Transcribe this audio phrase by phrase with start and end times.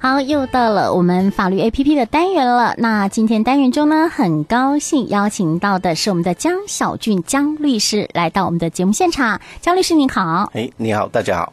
[0.00, 2.72] 好，又到了我们法律 APP 的单元了。
[2.78, 9.40] 那今天单元中呢，很高兴邀请到的是我们的江小俊江律师来到我们的节目现场。
[9.60, 11.52] 江律师您好，哎，你好，大家好。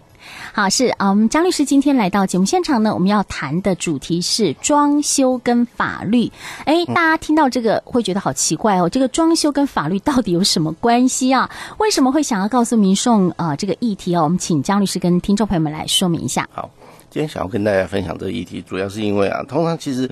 [0.53, 6.31] 好，是啊，我们江律师今天来到节目现场呢，我们要谈的主题是装修跟法律。
[6.65, 11.49] 哎，大家听到这个会觉得好奇怪哦，这个装修跟法律到底有什么关系啊？
[11.79, 14.23] 为什么会想要告诉民众啊、呃、这个议题哦？
[14.23, 16.47] 我们请江律师跟听众朋友们来说明一下。
[16.53, 16.69] 好。
[17.15, 20.11] 今天想要跟大家分享这个议题，主要是因为啊，通常其实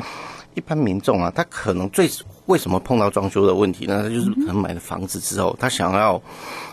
[0.54, 2.10] 一般民众啊，他可能最
[2.46, 4.04] 为什么碰到装修的问题呢？
[4.04, 6.22] 他就是可能买了房子之后，他想要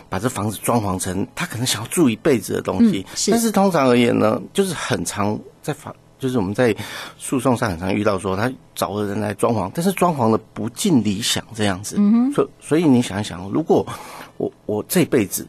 [0.07, 3.05] 把这房子装潢成他可能想要住一辈子的东西。
[3.09, 3.29] 嗯、是。
[3.29, 6.73] 但是通常而言呢，就是很常在房，就是我们在
[7.17, 11.97] 诉讼上很常遇到说，他找了人来装潢，但是装潢的不尽理想这样子。
[11.99, 12.31] 嗯哼。
[12.31, 13.85] 所所以你想一想，如果
[14.37, 15.45] 我我这辈子。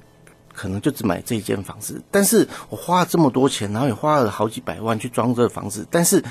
[0.62, 6.22] 可能就只买这一间房子，但是我花了这么多钱，然后也花了好几百万去装这个房子，但是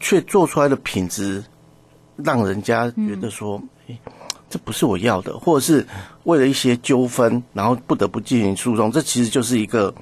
[0.00, 1.40] 却做出来的品质
[2.16, 3.96] 让人家觉得说，哎，
[4.48, 5.86] 这不是我要的，或者是
[6.24, 9.94] 为了一些纠纷，然后不得不进行诉讼，这其实就是一个，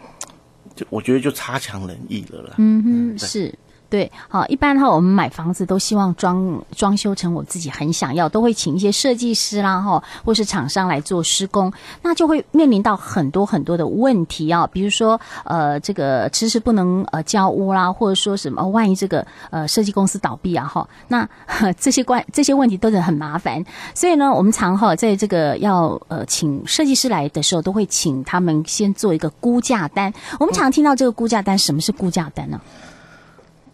[0.75, 2.55] 就我觉得就差强人意了啦。
[2.57, 3.55] 嗯哼，是。
[3.91, 11.73] 对，好，一般的话，我们买房子都希望装装修成我自己很想要，都会请一些设计师啦，哈，或是厂商来做施工，
[12.03, 21.27] 那就会面临到很多很多的问题啊，比如说，呃，这个迟迟不能呃交屋啦，或者说什么，万一这个呃设计公司倒闭啊，哈，那
[21.81, 30.13] 这些关这些问题都是很麻烦，所以呢，我们常哈在这个要呃请设计师来的时候，都会请他们先做一个估价单。
[30.39, 32.61] 我们常听到这个估价单，什么是估价单呢？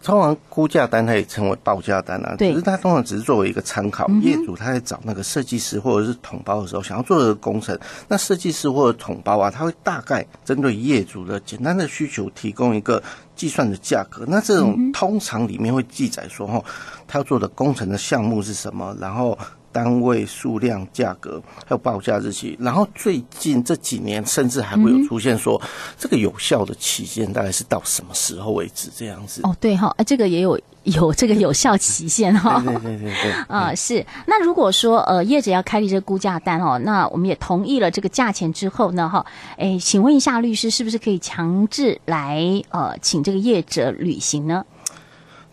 [0.05, 4.07] 通常估价单它也称为报价单啊，只是它通常只是作为一个参考。
[4.21, 7.75] 业主他在找那个设计师或者是统包的时候，想要做这个工程，
[8.07, 13.01] 那设计师或者统包啊，他会大概针对业主的简单的需求提供一个
[13.35, 14.23] 计算的价格。
[14.27, 16.63] 那这种通常里面会记载说，哈，
[17.07, 19.35] 他要做的工程的项目是什么，然后。
[19.75, 22.57] 单位数量、价格，还有报价日期。
[22.57, 25.61] 然后最近这几年，甚至还会有出现说，
[25.97, 28.89] 这个有效的期限大概是到什么时候为止？
[28.95, 29.41] 这样子。
[29.43, 32.61] 哦，对哈，这个也有 有这个有效期限哈。
[32.61, 33.31] 对对对对对。
[33.53, 34.05] 啊、呃，是。
[34.27, 39.25] 那如果说呃业者要开立这个估价单哦，那我们也同意了这个价钱之后呢，哈，
[39.57, 44.63] 哎，请问一下律师，是不是可以强制来呃请这个业者履行呢？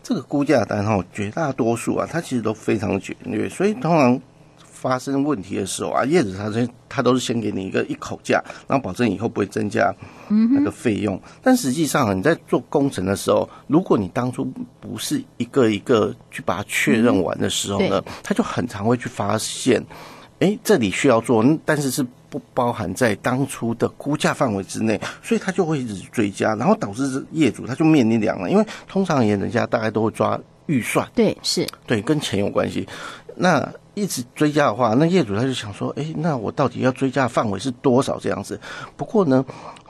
[0.03, 4.21] 这个估价单哈，绝大多数啊，它其实都非常简略，所以通常
[4.59, 9.95] 发生问题的时候啊，业主他先他都是先给你一个一口价，然后保证以后不会增加
[10.29, 11.21] 那个费用。
[11.41, 14.45] 但实际上啊，你在做工程的时候，如果你当初
[14.81, 19.81] 不是一个一个去把它确认完的时候呢，他就很常会去发现，
[20.43, 22.05] 哎，这里需要做，但是是。
[22.33, 32.89] 不包含在当初的估价范围之内，所以他就会一直追加，然后导致业主他就面临两难，因为通常而言，人家大概都会抓预算，对，是，对，跟钱有关系。
[33.37, 38.59] 那一直追加的话，那业主他就想说，哎，那我到底要追加范围是多少这样子？
[38.97, 39.45] 不过呢，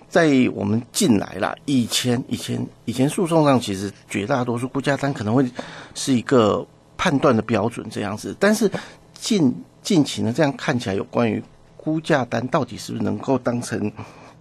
[0.08, 5.48] 在我们进来啦，以前以前以前诉讼上，其实绝大多数估价单可能会
[5.94, 8.68] 是一个判断的标准这样子，但是
[9.14, 11.42] 近近期呢，这样看起来有关于。
[11.84, 13.90] 估价单到底是不是能够当成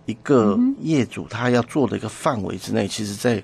[0.06, 2.88] 一个业主他要做的一个范围之内？
[2.88, 3.42] 其实，在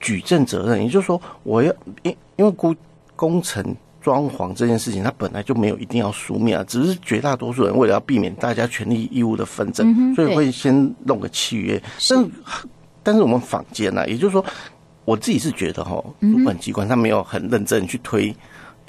[0.00, 1.70] 举证责任，也就是说，我要
[2.02, 2.74] 因因为估
[3.14, 11.78] 工程装潢这件事情，它本来就没有一定要书面啊，只是绝大多数人为了要避免大家权利义务的纷争，所以会先弄个契约。
[12.08, 12.30] 但是
[13.02, 14.42] 但是我们坊间呢，也就是说，
[15.04, 18.34] 我自己是觉得哈，主管机关他没有很认真去推，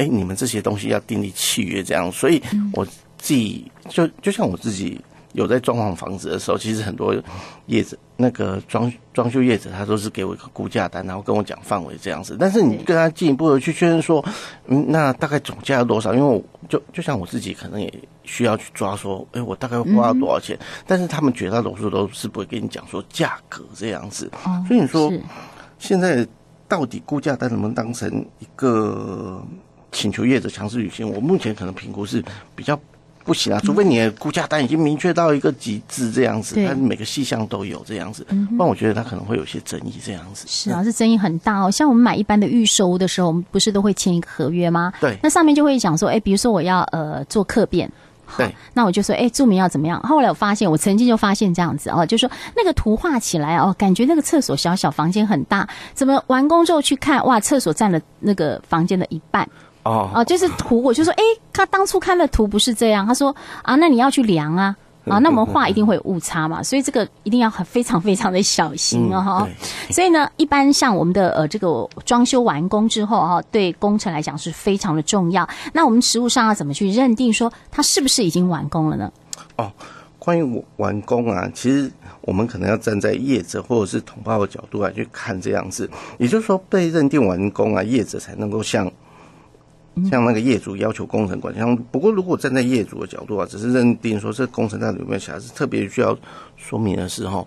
[0.01, 2.41] 哎，你们这些东西要订立契约这样，所以
[2.73, 2.87] 我。
[3.23, 4.99] 自己就就像我自己
[5.33, 7.13] 有在装潢房子的时候，其实很多
[7.67, 12.35] 业者那个装装修业者，他都是给我一个估价单，然后跟我讲范围这样子。
[12.39, 14.25] 但是你跟他进一步的去确认说，
[14.65, 16.15] 嗯，那大概总价要多少？
[16.15, 20.57] 因为我就就像我自己可能也需要去抓说，哎，我大概花了多少钱？
[20.87, 24.31] 但是他们绝大多数都是不会跟你讲说价格这样子。
[24.67, 25.13] 所以你说
[25.77, 26.27] 现在
[26.67, 29.45] 到底估价单能不能当成一个
[29.91, 31.09] 请求业者强制履行？
[31.09, 32.23] 我目前可能评估是
[32.55, 32.79] 比较。
[33.23, 40.47] 不行啊，除非你的估价单已经明确到一个极致这样子，它每个细项都有这样子，不然我觉得它可能会有些争议这样子。
[40.47, 41.69] 是啊，这争议很大哦。
[41.69, 44.91] 像我们买一般的预售的时候，我们不是都会签一个合约吗？
[44.99, 45.15] 对。
[45.21, 47.89] 那上面就会讲说，哎，比如说我要呃做客变，
[48.35, 50.01] 对，那我就说，哎，注明要怎么样？
[50.01, 52.27] 后来我发现，我曾经就发现这样子哦，就说
[52.57, 59.47] 那个图画起来哦，感觉那个厕所小小，房间很大，怎么完工之后去看，哇，厕所占了那个房间的一半。
[59.83, 63.05] 哦，啊，就是图，我就说，哎，他当初看的图不是这样。
[63.05, 64.75] 他说，啊，那你要去量啊，
[65.07, 69.47] 啊，那我们画一定会有误差嘛，所以这个一定要很非常非常的小心哦哈。
[69.89, 75.49] 所以呢，一般像我们的呃这个装修完工之后哈，对工程来讲是非常的重要。
[75.73, 79.11] 那我们实务上要怎么去认定说它是不是已经完工了呢？
[79.55, 79.71] 哦，
[80.19, 81.91] 关于完工啊，其实
[82.21, 85.89] 我们可能要站在业者或者是统包的角度来去看这样子，
[86.19, 88.89] 也就是说被认定完工啊，业者才能够向。
[90.09, 96.17] 像那个业主要求工程管像，不过如果站在业主的角度啊，只是认定说这工程到底有没有瑕疵，特别需要
[96.55, 97.45] 说明的是哈，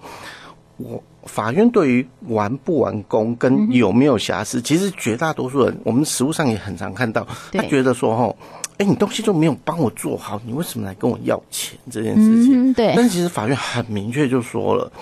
[0.77, 8.37] 我法院对于完不完工跟有没有瑕疵，其实绝大多数人我们实务上也很常看到，他觉得说哈，
[8.77, 12.75] 哎，你东西都没有帮我做好，你为什么来跟我要钱这件事情？
[12.75, 14.93] 对，但其实法院很明确就说了，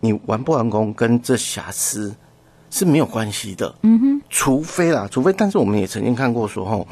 [0.00, 2.14] 你完不完工跟这瑕疵。
[2.70, 6.86] 是没有关系的，嗯哼，除非啦，除非，但是我们也曾经看过说，吼，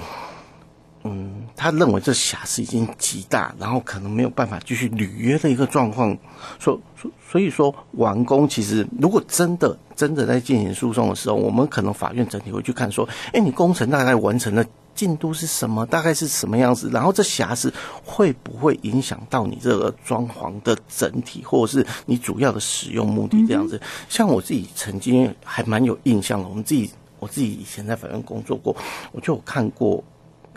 [1.05, 6.17] 嗯，他认为这瑕疵已经极大，然后可能没有办法继续履约的一个状况，
[6.59, 14.65] 所所所以说完工，其实如果真的真的在进行诉讼的时候，我们可能法院整体会去看说，哎，你工程大概完成了。
[14.99, 15.87] 进度是什么？
[15.87, 16.91] 大概是什么样子？
[16.93, 17.73] 然后这瑕疵
[18.05, 23.47] 会不会影响到你这个装潢的整体，或者是你主要的使用目的？
[23.47, 26.49] 这样子，像我自己曾经还蛮有印象的。
[26.49, 26.91] 我们自己，
[27.21, 28.75] 我自己以前在法院工作过，
[29.13, 30.03] 我就有看过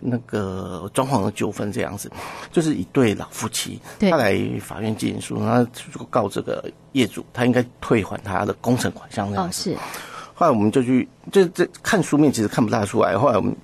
[0.01, 2.11] 那个装潢的纠纷这样子，
[2.51, 5.63] 就是一对老夫妻，他来法院进行诉讼，他
[5.95, 9.69] 就告这个业主，他应该退还他的工程款项这样子。
[9.69, 9.79] 哦，是。
[10.33, 13.15] 后来我们就去，就这看书面其实看不大出来。
[13.15, 13.55] 后来我们。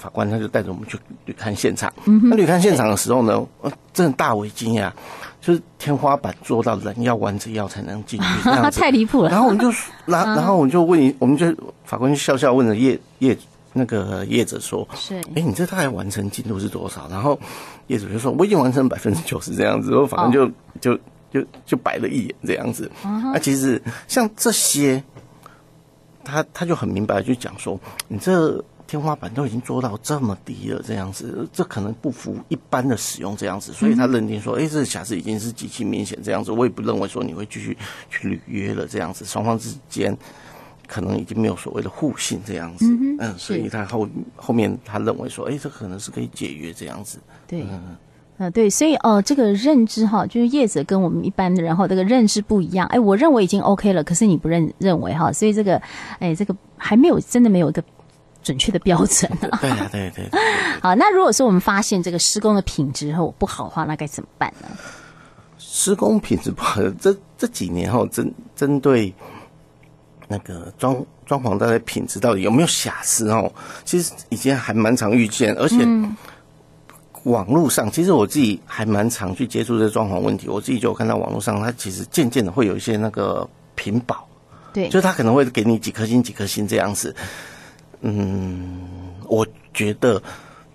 [0.00, 4.90] 法官他就带着我们去去看现场，那去看现场的时候呢，呃，真的大为惊讶，
[5.42, 9.28] 就是天花板做到人要弯着腰才能进去， 那太离谱了。
[9.28, 9.70] 然后我们就，
[10.06, 11.54] 然然后我们就问，我们就
[11.84, 13.36] 法官就笑笑问了业业
[13.74, 17.06] 那个业者说，是，哎，你这大概完成进度是多少？
[17.10, 17.38] 然后
[17.88, 19.90] 业主就说，我已经完成百分之九十这样子。
[19.90, 20.50] 然后法官就
[20.80, 20.98] 就
[21.30, 22.90] 就就白了一眼这样子。
[23.04, 25.04] 那其实像这些，
[26.24, 28.64] 他他就很明白就讲说，你这。
[28.90, 37.78] 天花板都已经做到这么低了，这样子，这可能不符一般的使用这样子，所以他认定说，哎、欸，这个瑕疵已经是极其明显这样子，我也不认为说你会继续
[38.10, 40.12] 去履约了这样子，双方之间
[40.88, 47.96] 可能已经没有所谓的互信这样子，嗯，嗯，所以他后后面他认为说，哎、欸，这可能是可以解约这样子，对，嗯，
[48.38, 55.76] 呃，对，所以哦、呃，这个认知哈，就是业者跟我们一般的然后，这个认知不一样，哎、欸，我认为已经 OK 了，可是你不认认为哈，所以这个，
[56.18, 57.80] 哎、欸，这个还没有真的没有一个。
[58.42, 59.58] 准确的标准啊！
[59.60, 60.40] 对啊，对对对。
[60.80, 64.68] 好，那如果说我们发现这个施工的品质后不好的话，那该怎么办呢？
[65.58, 69.14] 施工品质不好，这这几年哦针针对
[70.26, 73.52] 那个装装潢，大概品质到底有没有瑕疵哦？
[73.84, 75.76] 其实以前还蛮常遇见，而且
[77.24, 80.48] 网络上，其实我自己还蛮常去接触这装潢问题。
[80.48, 84.26] 我自己就有看到网络上，它其实渐渐的会有一些那个屏保，
[84.72, 87.14] 对，就是他可能会给你几颗星几颗星这样子。
[88.02, 88.78] 嗯，
[89.28, 90.22] 我觉得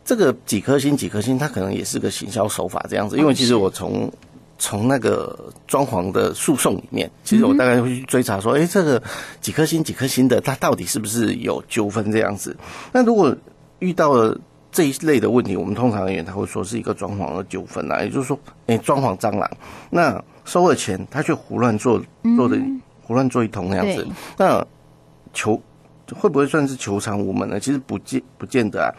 [0.03, 3.17] 这个几颗星几颗星，它可能也是个行销手法这样子。
[3.17, 4.11] 因为其实我从
[4.59, 9.01] 从那个装潢的诉讼里面，其实我大概会去追查说，哎，这个
[9.41, 12.55] 几颗星几颗星的，它到底是不是有纠纷这样子？
[12.91, 13.35] 那如果
[13.79, 14.39] 遇到了
[14.71, 19.49] 这一类的问题，我们通常而言他会说是一个装潢的纠纷啊，也就是说，哎，装潢蟑螂，
[19.89, 21.99] 那收了钱，他却胡乱做
[22.37, 22.57] 做的
[23.01, 24.07] 胡乱做一通那样子，
[24.37, 24.65] 那
[25.33, 25.59] 求。
[26.13, 27.59] 会不会算是求偿无门呢？
[27.59, 28.89] 其实不见不见得啊。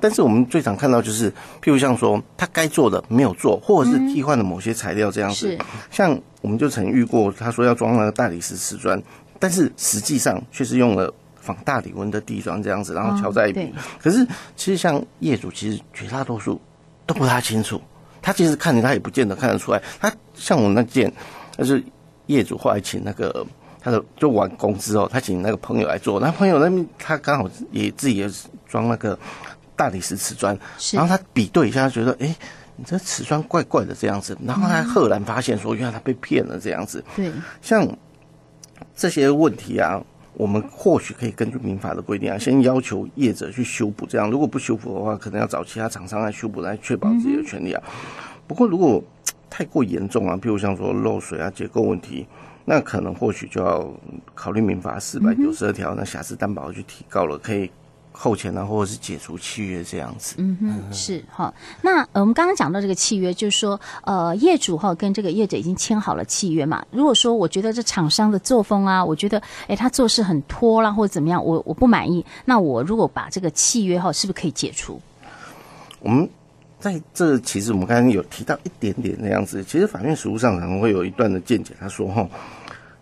[0.00, 1.30] 但是我们最常看到就是，
[1.62, 5.56] 譬如像说他该做的没有做，或者是替换了某些材料这样子。
[5.90, 9.00] 像我们就曾遇过，他说要装那个大理石瓷砖，
[9.38, 13.72] 但是实际上却是用了仿大理纹的地砖这样子，然后敲在一起。
[14.02, 16.60] 可是其实像业主，其实绝大多数
[17.06, 17.80] 都不太清楚。
[18.20, 19.80] 他其实看着他也不见得看得出来。
[20.00, 21.12] 他像我那件，
[21.56, 21.82] 就是
[22.26, 23.46] 业主后来请那个。
[23.86, 28.28] 他的就完工之后，他请那个朋友来做，那朋友那边他刚好也自己也
[28.66, 29.16] 装那个
[29.76, 30.58] 大理石瓷砖，
[30.92, 32.36] 然后他比对一下，他觉得哎、欸，
[32.74, 37.04] 你这瓷砖怪怪的这样子，然后他赫然发现说，原来他被骗了这样子。
[37.14, 37.30] 对，
[37.62, 37.86] 像
[38.96, 40.02] 这些问题啊，
[40.32, 47.80] 我们或许可以根据民法的规定啊，先要求业者去修补，这样如果不修补的话，可能要找其他厂商来修补，来确保自己的权利啊。
[48.48, 49.00] 不过如果
[49.48, 52.26] 太过严重啊，譬如像说漏水啊、结构问题。
[52.68, 53.88] 那可能或许就要
[54.34, 57.70] 考虑民法四百九十二条，那瑕疵担保去提高了，可以
[58.10, 60.34] 扣钱啊，或者是解除契约这样子。
[60.38, 61.54] 嗯哼，是哈。
[61.80, 66.84] 那呃，我们刚刚讲到这个契约，就是说呃，业主哈跟这个业者已经签好了契约嘛。
[66.90, 75.00] 如果说我觉得这厂商的作风啊，我觉得哎他做事很拖啦，或者怎么样，我我不满意，那我如果把这个契约哈，是不是可以解除？
[76.00, 76.28] 我们
[76.78, 82.28] 在这其实我们刚刚有提到一点点那样子，其实法院实务上可能会有一段的见解，他说哈，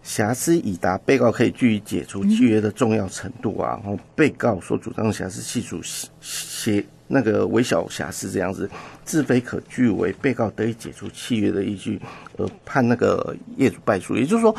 [0.03, 5.81] 瑕疵已达被告可以据以解除契约的重要程度啊，然后被告所主张的瑕疵系数
[6.21, 8.71] 些那个微小瑕疵这样子，
[9.05, 12.01] 自非可据为被告得以解除契约的依据，
[12.39, 14.17] 而判那个业主败诉。
[14.17, 14.55] 也就是说，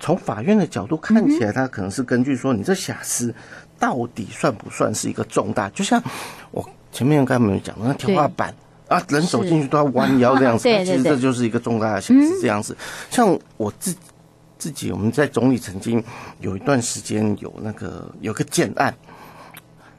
[0.00, 3.32] 从法院的角度看起来，他可能是根据说你这瑕疵
[3.78, 6.02] 到底算不算是一个重大，就像
[6.50, 6.68] 我。
[6.96, 8.54] 前面刚才没有讲那天花板
[8.88, 12.74] 啊，人走进去都要弯腰这样子，对对对，其实这就是一个重大的瑕疵这样子。
[13.10, 13.94] 像我自
[14.58, 16.02] 自己，我们在总理曾经
[16.40, 18.94] 有一段时间有那个有个建案，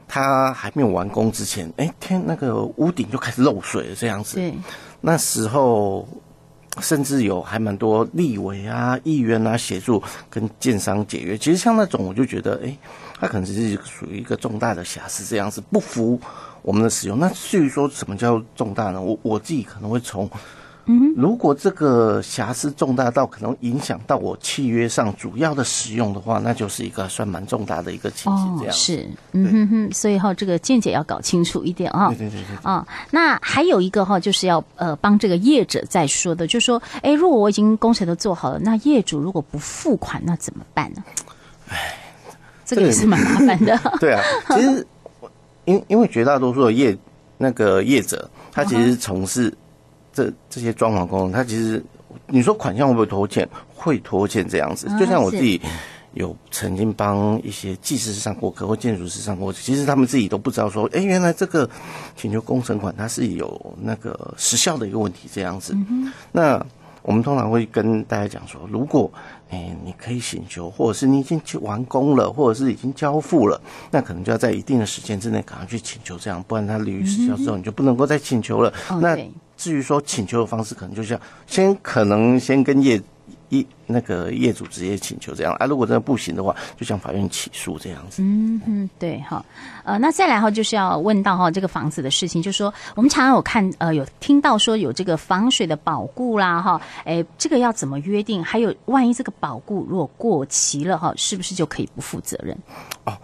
[0.08, 4.34] 他还没有完工之前，哎、欸、天，那个屋顶就开始漏水了这样子。
[4.34, 4.52] 对，
[5.00, 6.08] 那时候
[6.80, 11.38] 甚至有还蛮多立委啊、议员啊协助跟建商解约。
[11.38, 12.78] 其实像那种，我就觉得，哎、欸，
[13.20, 16.20] 它可能只是属于一个重大的瑕疵这样子，不符。
[16.68, 19.00] 我们的使用，那至于说什么叫重大呢？
[19.00, 20.28] 我我自己可能会从，
[20.84, 28.58] 嗯，如果这个瑕疵重大到可能影响到我契约上主要的使用的话，那就是一个算蛮重大的一个情形。
[28.58, 32.08] 这样、哦、是，嗯哼哼，所以哈，这个见解要搞清楚一点啊。
[32.08, 32.56] 对对对对。
[32.62, 41.02] 啊，那还有一个哈，就是要呃帮这个业者在说的，就是说，哎，如果我已经工程都做好了，那业主如果不付款，那怎么办呢？
[41.70, 41.96] 哎，
[42.66, 43.74] 这个也是蛮麻烦的。
[43.98, 44.86] 对啊，其实。
[45.68, 46.96] 因因为绝大多数的业
[47.36, 49.52] 那个业者，他其实从事
[50.12, 51.84] 这这些装潢工程，他其实
[52.26, 53.46] 你说款项会不会拖欠？
[53.74, 54.88] 会拖欠这样子。
[54.98, 55.60] 就像我自己
[56.14, 61.68] 有曾经帮一些技师上过课或建筑师上过课，其实他们自己都不知道说，哎、欸，原来这个
[62.16, 65.76] 请求工程款它是有那个时效的一个问题这样子。
[66.32, 66.64] 那
[67.08, 69.10] 我们通常会跟大家讲说，如果
[69.48, 73.58] 诶、你可以请求，或者是你已经去完工了，或者是已经交付了，
[73.90, 78.70] 那可能就要在一定的时间之内赶快去请求，这样，不然它履时效之后，你就不能够再请求了。
[79.00, 79.16] 那
[79.56, 83.00] 至于说请求的方式，可能就像先可能先跟业。
[83.50, 88.22] 一那个业主直接请求这样啊，如果真的不行的话，就向法院起诉这样子。
[88.22, 89.44] 嗯嗯，对哈，
[89.84, 98.44] 呃，那再来哈，就是要问到哈这个房子的事情，就是说我们常常有看呃有听到说有这个防水的保固啦哈，哎，这个要怎么约定？
[98.44, 102.56] 还有万一这个保固如果过期了哈，是不是就可以不负责任？
[103.04, 103.16] 哦，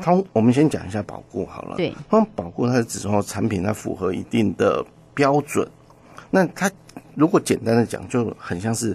[0.00, 1.76] 他我们先讲一下保固好了。
[1.76, 5.68] 对，那保固它是指说产品它符合一定的标准，
[6.30, 6.70] 那它。
[7.14, 8.94] 如果简单的讲，就很像是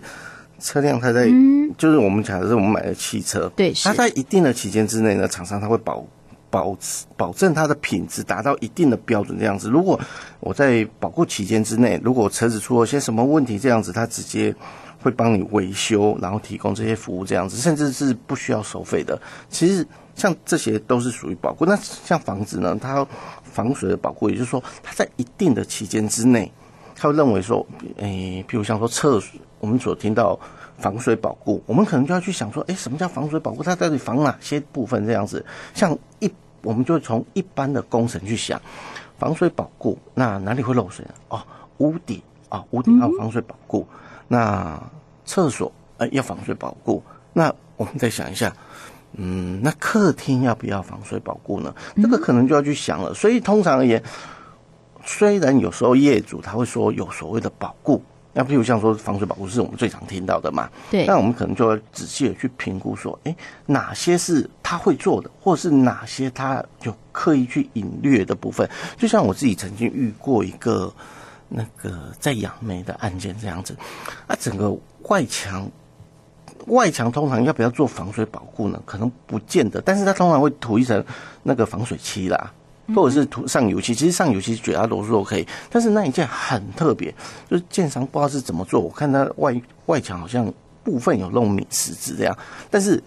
[0.59, 6.05] 车辆，它在、嗯、就是我们讲的是我们买的汽车，对，它在一定的期间之内呢，厂商它会保
[6.51, 9.71] 保持保证它的品质达到一定的标准这样子。
[9.71, 9.99] 如果
[10.39, 14.53] 我在保护期间之内，如果车子出了些什么问题这样子，它直接
[15.01, 19.19] 会帮你维修，然后提供这些服务这样子，甚至是不需要收费的。
[19.49, 19.83] 其实
[20.13, 21.65] 像这些都是属于保护。
[21.65, 23.03] 那像房子呢，它
[23.41, 26.51] 防水的保护，也就是说它在一定的期间之内。
[27.01, 27.65] 他会认为说，
[27.97, 30.39] 诶，譬如像说厕所，我们所听到
[30.77, 33.63] 防水保固，我们可能就要去想说，诶，什么叫防水保固？
[33.63, 35.03] 它到底防哪些部分？
[35.07, 35.43] 这样子，
[35.73, 36.31] 像一，
[36.61, 38.61] 我们就会从一般的工程去想，
[39.17, 41.11] 防水保固，那哪里会漏水呢？
[41.29, 41.41] 哦，
[41.79, 44.83] 屋顶啊、哦，屋顶要防水保固，嗯、那
[45.25, 47.01] 厕所呃要防水保固，
[47.33, 48.55] 那我们再想一下，
[49.13, 51.73] 嗯，那客厅要不要防水保固呢？
[51.95, 53.11] 这个可能就要去想了。
[53.15, 54.03] 所以通常而言。
[55.05, 58.01] 虽然有时候业主他会说有所谓的保固，
[58.33, 68.69] 那譬如像说防水保固是我们最常听到的嘛，对，但我们可能就要仔细的去评估说，哎，哪些是他会做的，或者是哪些他有刻意去隐略的部分。
[68.97, 70.93] 就像我自己曾经遇过一个
[71.49, 73.75] 那个在杨梅的案件这样子，
[74.27, 74.73] 啊，整个
[75.09, 75.69] 外墙
[76.67, 78.81] 外墙通常要不要做防水保护呢？
[78.85, 81.03] 可能不见得，但是它通常会涂一层
[81.43, 82.53] 那个防水漆啦。
[82.95, 87.13] 或者是涂上油漆，其实上油漆绝大多数都可以，但是那一件很特别，
[87.49, 90.51] 就是建商不知道是怎么做，我看它外外墙好像
[90.83, 92.37] 部分有弄米石子这样，
[92.69, 93.01] 但是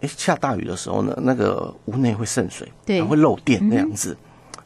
[0.00, 4.16] 哎、欸、下大雨的时候呢，那个屋内会渗水，对，会漏电那样子。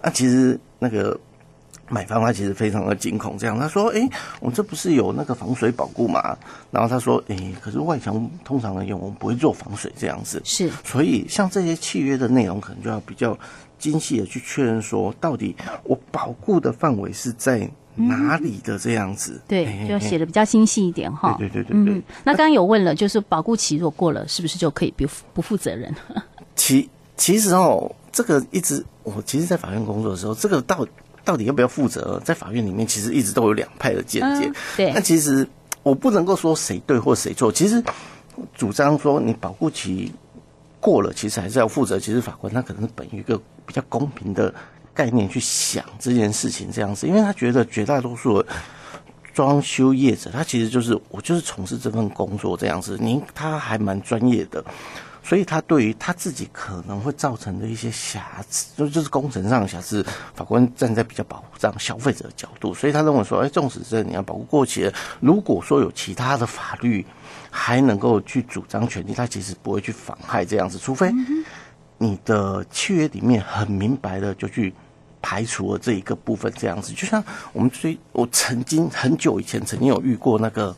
[0.01, 1.19] 啊，其实那个
[1.93, 6.37] 买方他其实非常的惊恐，这样他说：“哎、欸，我这不是有那个防水保固嘛？”
[6.73, 13.39] 然后他说：“哎、欸，可是外墙通常而言我们不会做防水这样子，是，所以像这些契约的内容可能就要比较。”
[13.83, 19.33] 精细的去确认说，到底我保固的范围是在哪里的这样子？
[19.33, 21.35] 嗯、对，就写的比较精细一点哈。
[21.37, 21.95] 对对对对对。
[21.95, 25.93] 嗯、那刚刚有问了，就是保固期如果过了，是不是就可以不不负责任？
[26.55, 30.87] 其其实哦，这个一直我其实，在法院工作的时候，这个到
[31.25, 34.55] 到底要不要负责，在法院里面其实一直都有两派的见解、嗯。
[34.77, 34.93] 对。
[34.93, 35.47] 那其实
[35.83, 37.83] 我不能够说谁对或谁错，其实
[38.55, 40.13] 主张说你保护期
[40.81, 41.99] 过了，其实还是要负责。
[41.99, 43.41] 其实法官他可能是本于一个。
[43.65, 44.53] 比较公平的
[44.93, 48.49] 概念去想这件事情这样子，因为他觉得绝大多数的
[49.33, 54.63] 装修业者，他其实就是我就是从事这份工作这样子，您他还蛮专业的。
[55.25, 67.07] 所以他对于他自己可能会造成的一些瑕疵，就就是工程上的瑕疵，法官站在比较保障消费者的角度，所以他认为说，哎，纵使这你要保护过期了，如果说有其他的法律
[67.51, 71.13] 还能够去主张权利，他其实不会去妨害这样子，除非
[71.99, 74.75] 你的契约里面很明白的就去
[75.21, 76.93] 排除了这一个部分这样子。
[76.93, 80.77] 就像我们最我曾经很久以前曾经有遇过那个。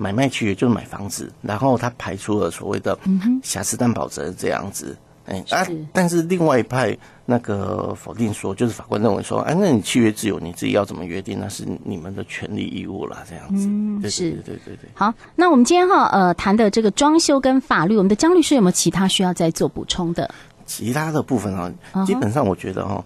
[0.00, 2.98] 买卖契约就是买房子，然后他排除了所谓的
[3.42, 13.66] 瑕疵担保责任这样子，哎、嗯、啊，但是另外一派那个否定说，就是法官认为说，哎，那你契约自由，你自己要怎么约定，那是你们的权利义务啦，这样子。
[13.68, 14.90] 嗯，是，对对对对对。
[14.94, 20.32] 好，那我们今天哈呃谈的这个装修跟法律，我们的江律师有没有其他需要再做补充的？
[20.64, 21.70] 其他的部分啊，
[22.06, 23.04] 基本上我觉得哈，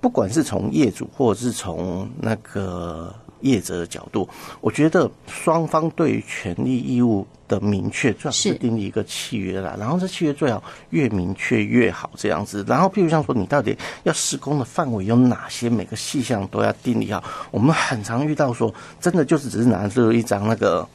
[0.00, 3.14] 不管是从业主或者是从那个。
[3.44, 4.28] 业者的角度，
[4.60, 9.76] 我觉得双方对于权利义务的明确，最好是订立一个契约啦。
[9.78, 12.64] 然后这契约最好越明确越好，这样子。
[12.66, 17.22] 然后，譬如像说，你到底要施工的范围有哪些，每个细项都要订立好。
[17.50, 20.88] 我们很常遇到说，真的就是只是拿着一张那个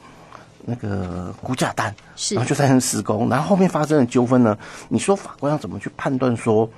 [0.64, 1.94] 那个估价单，
[2.32, 4.58] 然后就在那施工，然后后面发生的纠纷呢？
[4.88, 6.68] 你说法官要怎么去判断说？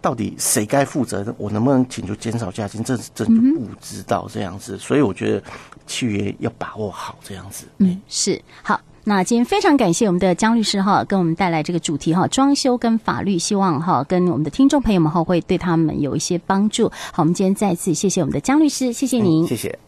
[0.00, 1.34] 到底谁该负责？
[1.38, 2.82] 我能不能请求减少价金？
[2.84, 5.42] 这真就不知道这样子，嗯、所以我觉得
[5.86, 7.66] 契约要把握好这样子。
[7.78, 8.80] 嗯，是好。
[9.04, 16.90] 那今天非常感谢我们的江律师哈，跟我们带来这个主题哈，装修跟法律，希望哈跟我们的听众朋友们哈会对他们有一些帮助。
[17.10, 19.78] 好，我们今天再次谢谢我们的江律师，谢谢您，嗯、谢谢。